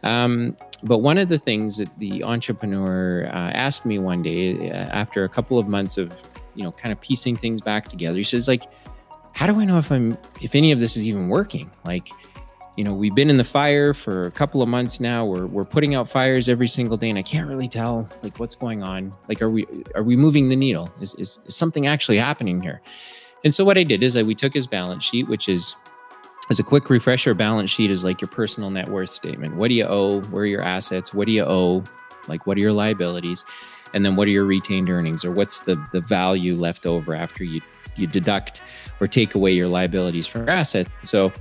Um, 0.03 0.55
but 0.83 0.99
one 0.99 1.17
of 1.17 1.29
the 1.29 1.39
things 1.39 1.77
that 1.77 1.97
the 1.97 2.23
entrepreneur 2.23 3.25
uh, 3.27 3.51
asked 3.51 3.85
me 3.85 3.99
one 3.99 4.21
day, 4.21 4.69
uh, 4.69 4.73
after 4.73 5.23
a 5.23 5.29
couple 5.29 5.57
of 5.57 5.67
months 5.67 5.97
of, 5.97 6.13
you 6.55 6.63
know, 6.63 6.71
kind 6.71 6.91
of 6.91 6.99
piecing 7.01 7.35
things 7.35 7.61
back 7.61 7.85
together, 7.85 8.17
he 8.17 8.23
says, 8.23 8.47
like, 8.47 8.63
how 9.37 9.45
do 9.45 9.59
I 9.61 9.65
know 9.65 9.77
if 9.77 9.91
I'm 9.91 10.17
if 10.41 10.55
any 10.55 10.71
of 10.71 10.79
this 10.79 10.97
is 10.97 11.07
even 11.07 11.29
working? 11.29 11.69
Like, 11.85 12.09
you 12.75 12.83
know, 12.83 12.91
we've 12.91 13.13
been 13.13 13.29
in 13.29 13.37
the 13.37 13.43
fire 13.43 13.93
for 13.93 14.25
a 14.25 14.31
couple 14.31 14.63
of 14.63 14.67
months 14.67 14.99
now. 14.99 15.25
We're 15.25 15.45
we're 15.45 15.63
putting 15.63 15.93
out 15.93 16.09
fires 16.09 16.49
every 16.49 16.67
single 16.67 16.97
day, 16.97 17.07
and 17.11 17.19
I 17.19 17.21
can't 17.21 17.47
really 17.47 17.67
tell 17.67 18.09
like 18.23 18.39
what's 18.39 18.55
going 18.55 18.81
on. 18.81 19.13
Like, 19.29 19.39
are 19.43 19.49
we 19.49 19.67
are 19.93 20.01
we 20.01 20.15
moving 20.15 20.49
the 20.49 20.55
needle? 20.55 20.91
Is 21.01 21.13
is, 21.19 21.39
is 21.45 21.55
something 21.55 21.85
actually 21.85 22.17
happening 22.17 22.63
here? 22.63 22.81
And 23.45 23.53
so 23.53 23.63
what 23.63 23.77
I 23.77 23.83
did 23.83 24.01
is 24.01 24.17
I 24.17 24.23
we 24.23 24.33
took 24.33 24.55
his 24.55 24.65
balance 24.65 25.05
sheet, 25.05 25.27
which 25.27 25.47
is 25.47 25.75
as 26.49 26.59
a 26.59 26.63
quick 26.63 26.89
refresher, 26.89 27.35
balance 27.35 27.69
sheet 27.69 27.91
is 27.91 28.03
like 28.03 28.19
your 28.19 28.29
personal 28.29 28.71
net 28.71 28.89
worth 28.89 29.11
statement. 29.11 29.55
What 29.55 29.67
do 29.67 29.75
you 29.75 29.85
owe? 29.85 30.21
Where 30.31 30.41
are 30.41 30.47
your 30.47 30.63
assets? 30.63 31.13
What 31.13 31.27
do 31.27 31.31
you 31.31 31.43
owe? 31.43 31.83
Like, 32.27 32.47
what 32.47 32.57
are 32.57 32.61
your 32.61 32.73
liabilities? 32.73 33.45
And 33.93 34.03
then 34.03 34.15
what 34.15 34.27
are 34.27 34.31
your 34.31 34.45
retained 34.45 34.89
earnings, 34.89 35.23
or 35.23 35.29
what's 35.29 35.59
the 35.59 35.75
the 35.91 36.01
value 36.01 36.55
left 36.55 36.87
over 36.87 37.13
after 37.13 37.43
you 37.43 37.61
you 37.97 38.07
deduct 38.07 38.61
or 38.99 39.07
take 39.07 39.35
away 39.35 39.51
your 39.51 39.67
liabilities 39.67 40.27
from 40.27 40.41
your 40.41 40.51
assets. 40.51 40.89
So 41.03 41.31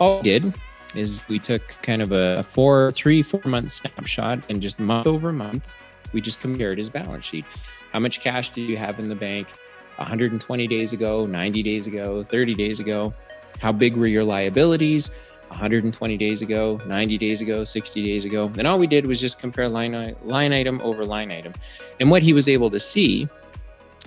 all 0.00 0.18
we 0.18 0.22
did 0.22 0.54
is 0.94 1.24
we 1.28 1.38
took 1.38 1.62
kind 1.82 2.02
of 2.02 2.12
a 2.12 2.42
four, 2.44 2.90
three, 2.92 3.22
four 3.22 3.42
month 3.44 3.70
snapshot 3.70 4.40
and 4.48 4.60
just 4.60 4.78
month 4.78 5.06
over 5.06 5.32
month, 5.32 5.74
we 6.12 6.20
just 6.20 6.40
compared 6.40 6.78
his 6.78 6.90
balance 6.90 7.24
sheet. 7.24 7.44
How 7.92 8.00
much 8.00 8.20
cash 8.20 8.50
do 8.50 8.60
you 8.60 8.76
have 8.76 8.98
in 8.98 9.08
the 9.08 9.14
bank 9.14 9.48
120 9.96 10.66
days 10.66 10.92
ago, 10.92 11.26
90 11.26 11.62
days 11.62 11.86
ago, 11.86 12.22
30 12.22 12.54
days 12.54 12.80
ago? 12.80 13.14
How 13.60 13.72
big 13.72 13.96
were 13.96 14.06
your 14.06 14.24
liabilities 14.24 15.10
120 15.48 16.16
days 16.16 16.42
ago, 16.42 16.80
90 16.86 17.18
days 17.18 17.40
ago, 17.40 17.64
60 17.64 18.02
days 18.02 18.24
ago? 18.24 18.50
And 18.58 18.66
all 18.66 18.78
we 18.78 18.86
did 18.86 19.06
was 19.06 19.20
just 19.20 19.38
compare 19.38 19.68
line, 19.68 20.16
line 20.24 20.52
item 20.52 20.80
over 20.82 21.04
line 21.04 21.30
item. 21.30 21.52
And 22.00 22.10
what 22.10 22.22
he 22.22 22.32
was 22.32 22.48
able 22.48 22.70
to 22.70 22.80
see 22.80 23.28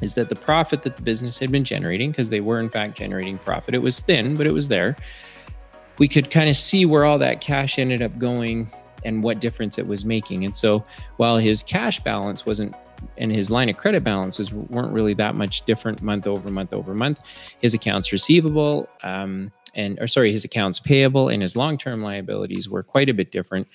is 0.01 0.15
that 0.15 0.29
the 0.29 0.35
profit 0.35 0.83
that 0.83 0.95
the 0.95 1.01
business 1.01 1.39
had 1.39 1.51
been 1.51 1.63
generating, 1.63 2.11
because 2.11 2.29
they 2.29 2.41
were 2.41 2.59
in 2.59 2.69
fact 2.69 2.97
generating 2.97 3.37
profit, 3.37 3.75
it 3.75 3.81
was 3.81 3.99
thin, 3.99 4.37
but 4.37 4.47
it 4.47 4.53
was 4.53 4.67
there. 4.67 4.95
We 5.97 6.07
could 6.07 6.31
kind 6.31 6.49
of 6.49 6.55
see 6.55 6.85
where 6.85 7.03
all 7.05 7.17
that 7.19 7.41
cash 7.41 7.77
ended 7.77 8.01
up 8.01 8.17
going 8.17 8.71
and 9.03 9.23
what 9.23 9.39
difference 9.39 9.77
it 9.77 9.87
was 9.87 10.05
making. 10.05 10.45
And 10.45 10.55
so 10.55 10.83
while 11.17 11.37
his 11.37 11.63
cash 11.63 11.99
balance 11.99 12.45
wasn't 12.45 12.75
and 13.17 13.31
his 13.31 13.49
line 13.49 13.69
of 13.69 13.77
credit 13.77 14.03
balances 14.03 14.53
weren't 14.53 14.91
really 14.91 15.13
that 15.13 15.35
much 15.35 15.63
different 15.63 16.01
month 16.01 16.27
over 16.27 16.49
month 16.49 16.73
over 16.73 16.93
month, 16.93 17.21
his 17.61 17.73
accounts 17.73 18.11
receivable 18.11 18.89
um, 19.03 19.51
and 19.75 19.99
or 19.99 20.07
sorry, 20.07 20.31
his 20.31 20.43
accounts 20.43 20.79
payable 20.79 21.29
and 21.29 21.41
his 21.41 21.55
long-term 21.55 22.01
liabilities 22.01 22.69
were 22.69 22.83
quite 22.83 23.09
a 23.09 23.13
bit 23.13 23.31
different 23.31 23.67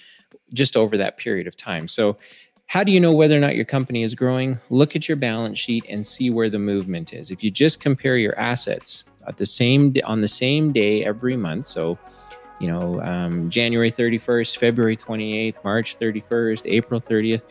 just 0.53 0.77
over 0.77 0.97
that 0.97 1.17
period 1.17 1.47
of 1.47 1.57
time. 1.57 1.89
So 1.89 2.19
how 2.67 2.83
do 2.83 2.91
you 2.91 3.01
know 3.01 3.13
whether 3.13 3.37
or 3.37 3.41
not 3.41 3.57
your 3.57 3.65
company 3.65 4.03
is 4.03 4.15
growing? 4.15 4.59
Look 4.71 4.97
at 4.97 5.09
your 5.09 5.17
balance 5.17 5.59
sheet 5.59 5.85
and 5.89 6.07
see 6.07 6.31
where 6.31 6.51
the 6.51 6.59
movement 6.59 7.13
is. 7.13 7.31
If 7.31 7.45
you 7.45 7.51
just 7.51 7.81
compare 7.81 8.17
your 8.17 8.39
assets 8.39 9.05
at 9.27 9.37
the 9.37 9.47
same 9.47 9.95
on 10.05 10.21
the 10.21 10.29
same 10.29 10.73
day 10.73 11.05
every 11.05 11.37
month, 11.37 11.67
so 11.67 11.99
you 12.61 12.69
know 12.69 13.01
um, 13.03 13.51
January 13.51 13.91
31st, 13.91 14.57
February 14.57 14.97
28th, 14.97 15.63
March 15.63 15.99
31st, 15.99 16.63
April 16.65 17.01
30th, 17.01 17.45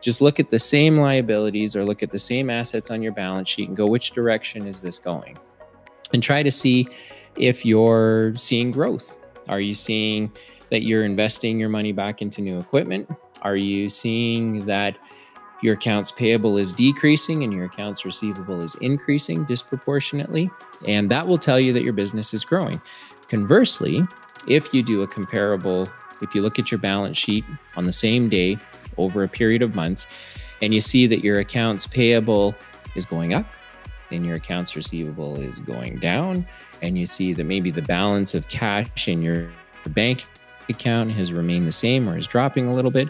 just 0.00 0.20
look 0.20 0.38
at 0.38 0.50
the 0.50 0.58
same 0.58 0.98
liabilities 0.98 1.74
or 1.74 1.84
look 1.84 2.02
at 2.02 2.10
the 2.10 2.18
same 2.18 2.50
assets 2.50 2.90
on 2.90 3.02
your 3.02 3.12
balance 3.12 3.48
sheet 3.48 3.68
and 3.68 3.76
go 3.76 3.86
which 3.86 4.12
direction 4.12 4.66
is 4.66 4.80
this 4.80 4.98
going, 4.98 5.36
and 6.12 6.22
try 6.22 6.42
to 6.42 6.52
see 6.52 6.86
if 7.36 7.64
you're 7.64 8.34
seeing 8.36 8.70
growth. 8.70 9.16
Are 9.48 9.60
you 9.60 9.74
seeing 9.74 10.30
that 10.70 10.82
you're 10.82 11.04
investing 11.04 11.58
your 11.58 11.68
money 11.68 11.92
back 11.92 12.22
into 12.22 12.40
new 12.40 12.58
equipment? 12.58 13.08
Are 13.42 13.56
you 13.56 13.88
seeing 13.88 14.66
that 14.66 14.96
your 15.62 15.74
accounts 15.74 16.12
payable 16.12 16.56
is 16.56 16.72
decreasing 16.72 17.42
and 17.42 17.52
your 17.52 17.64
accounts 17.64 18.04
receivable 18.04 18.60
is 18.60 18.74
increasing 18.76 19.44
disproportionately? 19.44 20.50
And 20.86 21.10
that 21.10 21.26
will 21.26 21.38
tell 21.38 21.58
you 21.58 21.72
that 21.72 21.82
your 21.82 21.92
business 21.92 22.32
is 22.34 22.44
growing. 22.44 22.80
Conversely, 23.28 24.02
if 24.46 24.72
you 24.72 24.82
do 24.82 25.02
a 25.02 25.06
comparable, 25.06 25.88
if 26.22 26.34
you 26.34 26.42
look 26.42 26.58
at 26.58 26.70
your 26.70 26.78
balance 26.78 27.16
sheet 27.16 27.44
on 27.76 27.84
the 27.84 27.92
same 27.92 28.28
day 28.28 28.58
over 28.96 29.22
a 29.22 29.28
period 29.28 29.62
of 29.62 29.74
months, 29.74 30.06
and 30.60 30.74
you 30.74 30.80
see 30.80 31.06
that 31.06 31.22
your 31.24 31.38
accounts 31.38 31.86
payable 31.86 32.54
is 32.94 33.04
going 33.04 33.34
up 33.34 33.46
and 34.10 34.24
your 34.24 34.36
accounts 34.36 34.74
receivable 34.74 35.38
is 35.38 35.60
going 35.60 35.96
down, 35.98 36.46
and 36.82 36.98
you 36.98 37.06
see 37.06 37.32
that 37.34 37.44
maybe 37.44 37.70
the 37.70 37.82
balance 37.82 38.34
of 38.34 38.48
cash 38.48 39.06
in 39.06 39.22
your 39.22 39.50
bank 39.90 40.26
account 40.68 41.12
has 41.12 41.32
remained 41.32 41.66
the 41.66 41.72
same 41.72 42.08
or 42.08 42.16
is 42.16 42.26
dropping 42.26 42.68
a 42.68 42.74
little 42.74 42.90
bit, 42.90 43.08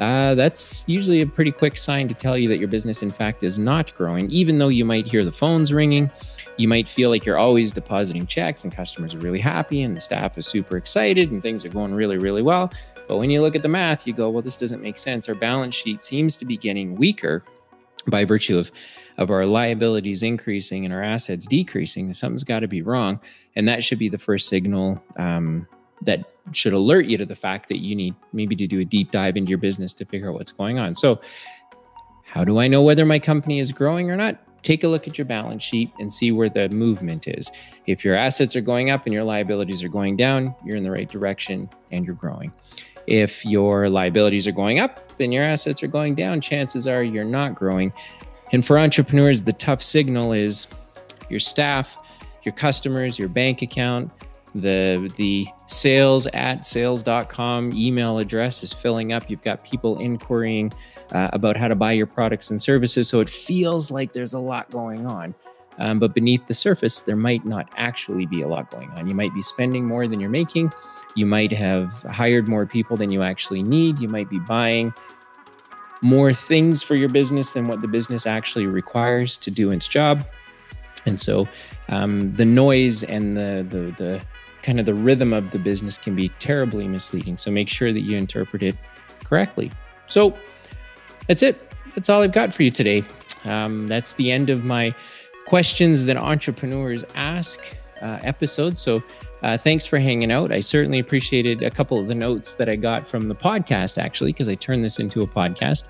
uh, 0.00 0.34
that's 0.34 0.84
usually 0.88 1.20
a 1.20 1.26
pretty 1.26 1.52
quick 1.52 1.76
sign 1.76 2.08
to 2.08 2.14
tell 2.14 2.36
you 2.36 2.48
that 2.48 2.58
your 2.58 2.68
business, 2.68 3.02
in 3.02 3.10
fact, 3.10 3.42
is 3.42 3.58
not 3.58 3.94
growing. 3.94 4.30
Even 4.30 4.58
though 4.58 4.68
you 4.68 4.84
might 4.84 5.06
hear 5.06 5.24
the 5.24 5.32
phones 5.32 5.72
ringing, 5.72 6.10
you 6.56 6.68
might 6.68 6.88
feel 6.88 7.10
like 7.10 7.24
you're 7.24 7.38
always 7.38 7.72
depositing 7.72 8.26
checks 8.26 8.64
and 8.64 8.72
customers 8.72 9.14
are 9.14 9.18
really 9.18 9.38
happy 9.38 9.82
and 9.82 9.96
the 9.96 10.00
staff 10.00 10.36
is 10.36 10.46
super 10.46 10.76
excited 10.76 11.30
and 11.30 11.42
things 11.42 11.64
are 11.64 11.68
going 11.68 11.94
really, 11.94 12.18
really 12.18 12.42
well. 12.42 12.72
But 13.06 13.18
when 13.18 13.30
you 13.30 13.42
look 13.42 13.54
at 13.54 13.62
the 13.62 13.68
math, 13.68 14.06
you 14.06 14.12
go, 14.12 14.30
well, 14.30 14.42
this 14.42 14.56
doesn't 14.56 14.82
make 14.82 14.96
sense. 14.96 15.28
Our 15.28 15.34
balance 15.34 15.74
sheet 15.74 16.02
seems 16.02 16.36
to 16.38 16.44
be 16.44 16.56
getting 16.56 16.96
weaker 16.96 17.44
by 18.06 18.24
virtue 18.24 18.58
of, 18.58 18.70
of 19.18 19.30
our 19.30 19.46
liabilities 19.46 20.22
increasing 20.22 20.84
and 20.84 20.92
our 20.92 21.02
assets 21.02 21.46
decreasing. 21.46 22.12
Something's 22.14 22.44
got 22.44 22.60
to 22.60 22.68
be 22.68 22.82
wrong. 22.82 23.20
And 23.56 23.68
that 23.68 23.84
should 23.84 23.98
be 23.98 24.08
the 24.08 24.18
first 24.18 24.48
signal 24.48 25.02
um, 25.16 25.66
that 26.02 26.24
should 26.52 26.72
alert 26.72 27.06
you 27.06 27.16
to 27.18 27.26
the 27.26 27.36
fact 27.36 27.68
that 27.68 27.78
you 27.78 27.94
need 27.94 28.14
maybe 28.32 28.54
to 28.56 28.66
do 28.66 28.80
a 28.80 28.84
deep 28.84 29.10
dive 29.10 29.36
into 29.36 29.48
your 29.48 29.58
business 29.58 29.92
to 29.94 30.04
figure 30.04 30.28
out 30.28 30.34
what's 30.34 30.52
going 30.52 30.78
on. 30.78 30.94
So, 30.94 31.20
how 32.24 32.44
do 32.44 32.58
I 32.58 32.66
know 32.66 32.82
whether 32.82 33.04
my 33.04 33.18
company 33.18 33.60
is 33.60 33.70
growing 33.70 34.10
or 34.10 34.16
not? 34.16 34.38
Take 34.62 34.82
a 34.82 34.88
look 34.88 35.06
at 35.06 35.18
your 35.18 35.24
balance 35.26 35.62
sheet 35.62 35.92
and 36.00 36.12
see 36.12 36.32
where 36.32 36.48
the 36.48 36.68
movement 36.70 37.28
is. 37.28 37.50
If 37.86 38.04
your 38.04 38.16
assets 38.16 38.56
are 38.56 38.60
going 38.60 38.90
up 38.90 39.04
and 39.04 39.12
your 39.12 39.22
liabilities 39.22 39.82
are 39.84 39.88
going 39.88 40.16
down, 40.16 40.54
you're 40.64 40.76
in 40.76 40.84
the 40.84 40.90
right 40.90 41.08
direction 41.08 41.68
and 41.92 42.04
you're 42.04 42.14
growing. 42.14 42.52
If 43.06 43.44
your 43.44 43.88
liabilities 43.88 44.48
are 44.48 44.52
going 44.52 44.80
up 44.80 45.12
and 45.20 45.32
your 45.32 45.44
assets 45.44 45.82
are 45.82 45.86
going 45.86 46.14
down, 46.14 46.40
chances 46.40 46.88
are 46.88 47.02
you're 47.04 47.24
not 47.24 47.54
growing. 47.54 47.92
And 48.52 48.64
for 48.64 48.78
entrepreneurs, 48.78 49.42
the 49.42 49.52
tough 49.52 49.82
signal 49.82 50.32
is 50.32 50.66
your 51.28 51.40
staff, 51.40 51.98
your 52.42 52.54
customers, 52.54 53.18
your 53.18 53.28
bank 53.28 53.62
account, 53.62 54.10
the 54.54 55.12
the 55.16 55.46
sales 55.66 56.26
at 56.28 56.64
sales.com 56.64 57.72
email 57.74 58.18
address 58.18 58.62
is 58.62 58.72
filling 58.72 59.12
up. 59.12 59.28
You've 59.28 59.42
got 59.42 59.64
people 59.64 59.98
inquiring 59.98 60.72
uh, 61.12 61.28
about 61.32 61.56
how 61.56 61.68
to 61.68 61.74
buy 61.74 61.92
your 61.92 62.06
products 62.06 62.50
and 62.50 62.60
services. 62.60 63.08
So 63.08 63.20
it 63.20 63.28
feels 63.28 63.90
like 63.90 64.12
there's 64.12 64.34
a 64.34 64.38
lot 64.38 64.70
going 64.70 65.06
on. 65.06 65.34
Um, 65.78 65.98
but 65.98 66.14
beneath 66.14 66.46
the 66.46 66.54
surface 66.54 67.00
there 67.00 67.16
might 67.16 67.44
not 67.44 67.68
actually 67.76 68.26
be 68.26 68.42
a 68.42 68.48
lot 68.48 68.70
going 68.70 68.90
on. 68.90 69.08
You 69.08 69.14
might 69.14 69.34
be 69.34 69.42
spending 69.42 69.84
more 69.84 70.06
than 70.06 70.20
you're 70.20 70.30
making. 70.30 70.72
You 71.16 71.26
might 71.26 71.52
have 71.52 71.92
hired 72.02 72.46
more 72.46 72.64
people 72.64 72.96
than 72.96 73.10
you 73.10 73.22
actually 73.22 73.62
need. 73.62 73.98
You 73.98 74.08
might 74.08 74.30
be 74.30 74.38
buying 74.38 74.94
more 76.00 76.32
things 76.32 76.82
for 76.82 76.94
your 76.94 77.08
business 77.08 77.52
than 77.52 77.66
what 77.66 77.80
the 77.80 77.88
business 77.88 78.26
actually 78.26 78.66
requires 78.66 79.36
to 79.38 79.50
do 79.50 79.72
its 79.72 79.88
job. 79.88 80.22
And 81.06 81.20
so 81.20 81.48
um, 81.88 82.32
the 82.34 82.44
noise 82.44 83.02
and 83.02 83.36
the, 83.36 83.66
the 83.68 83.94
the 84.02 84.22
kind 84.64 84.80
of 84.80 84.86
the 84.86 84.94
rhythm 84.94 85.32
of 85.32 85.50
the 85.50 85.58
business 85.58 85.98
can 85.98 86.16
be 86.16 86.30
terribly 86.40 86.88
misleading. 86.88 87.36
So 87.36 87.50
make 87.50 87.68
sure 87.68 87.92
that 87.92 88.00
you 88.00 88.16
interpret 88.16 88.62
it 88.62 88.76
correctly. 89.22 89.70
So 90.06 90.36
that's 91.28 91.42
it. 91.42 91.70
That's 91.94 92.08
all 92.08 92.22
I've 92.22 92.32
got 92.32 92.52
for 92.52 92.62
you 92.62 92.70
today. 92.70 93.04
Um, 93.44 93.86
that's 93.86 94.14
the 94.14 94.32
end 94.32 94.48
of 94.48 94.64
my 94.64 94.94
questions 95.46 96.06
that 96.06 96.16
entrepreneurs 96.16 97.04
ask 97.14 97.60
uh, 98.00 98.18
episode. 98.22 98.78
So 98.78 99.02
uh, 99.42 99.58
thanks 99.58 99.84
for 99.84 99.98
hanging 99.98 100.32
out. 100.32 100.50
I 100.50 100.60
certainly 100.60 100.98
appreciated 100.98 101.62
a 101.62 101.70
couple 101.70 101.98
of 101.98 102.08
the 102.08 102.14
notes 102.14 102.54
that 102.54 102.68
I 102.70 102.76
got 102.76 103.06
from 103.06 103.28
the 103.28 103.34
podcast, 103.34 103.98
actually, 103.98 104.32
because 104.32 104.48
I 104.48 104.54
turned 104.54 104.82
this 104.82 104.98
into 104.98 105.20
a 105.20 105.26
podcast. 105.26 105.88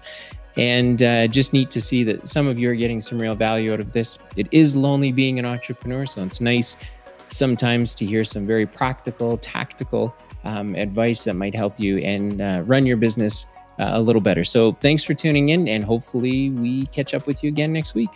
And 0.56 1.02
uh, 1.02 1.26
just 1.28 1.52
neat 1.52 1.70
to 1.70 1.80
see 1.80 2.04
that 2.04 2.26
some 2.26 2.48
of 2.48 2.58
you 2.58 2.70
are 2.70 2.74
getting 2.74 3.00
some 3.00 3.18
real 3.20 3.34
value 3.34 3.72
out 3.72 3.80
of 3.80 3.92
this. 3.92 4.18
It 4.36 4.48
is 4.50 4.74
lonely 4.76 5.12
being 5.12 5.38
an 5.38 5.44
entrepreneur, 5.44 6.06
so 6.06 6.22
it's 6.24 6.40
nice 6.40 6.76
sometimes 7.34 7.94
to 7.94 8.06
hear 8.06 8.24
some 8.24 8.46
very 8.46 8.66
practical, 8.66 9.36
tactical 9.38 10.14
um, 10.44 10.74
advice 10.74 11.24
that 11.24 11.34
might 11.34 11.54
help 11.54 11.80
you 11.80 11.98
and 11.98 12.40
uh, 12.40 12.62
run 12.66 12.86
your 12.86 12.96
business 12.96 13.46
uh, 13.78 13.90
a 13.94 14.00
little 14.00 14.20
better. 14.20 14.44
So 14.44 14.72
thanks 14.72 15.02
for 15.02 15.14
tuning 15.14 15.48
in, 15.48 15.66
and 15.68 15.82
hopefully 15.82 16.50
we 16.50 16.86
catch 16.86 17.14
up 17.14 17.26
with 17.26 17.42
you 17.42 17.48
again 17.48 17.72
next 17.72 17.94
week. 17.94 18.10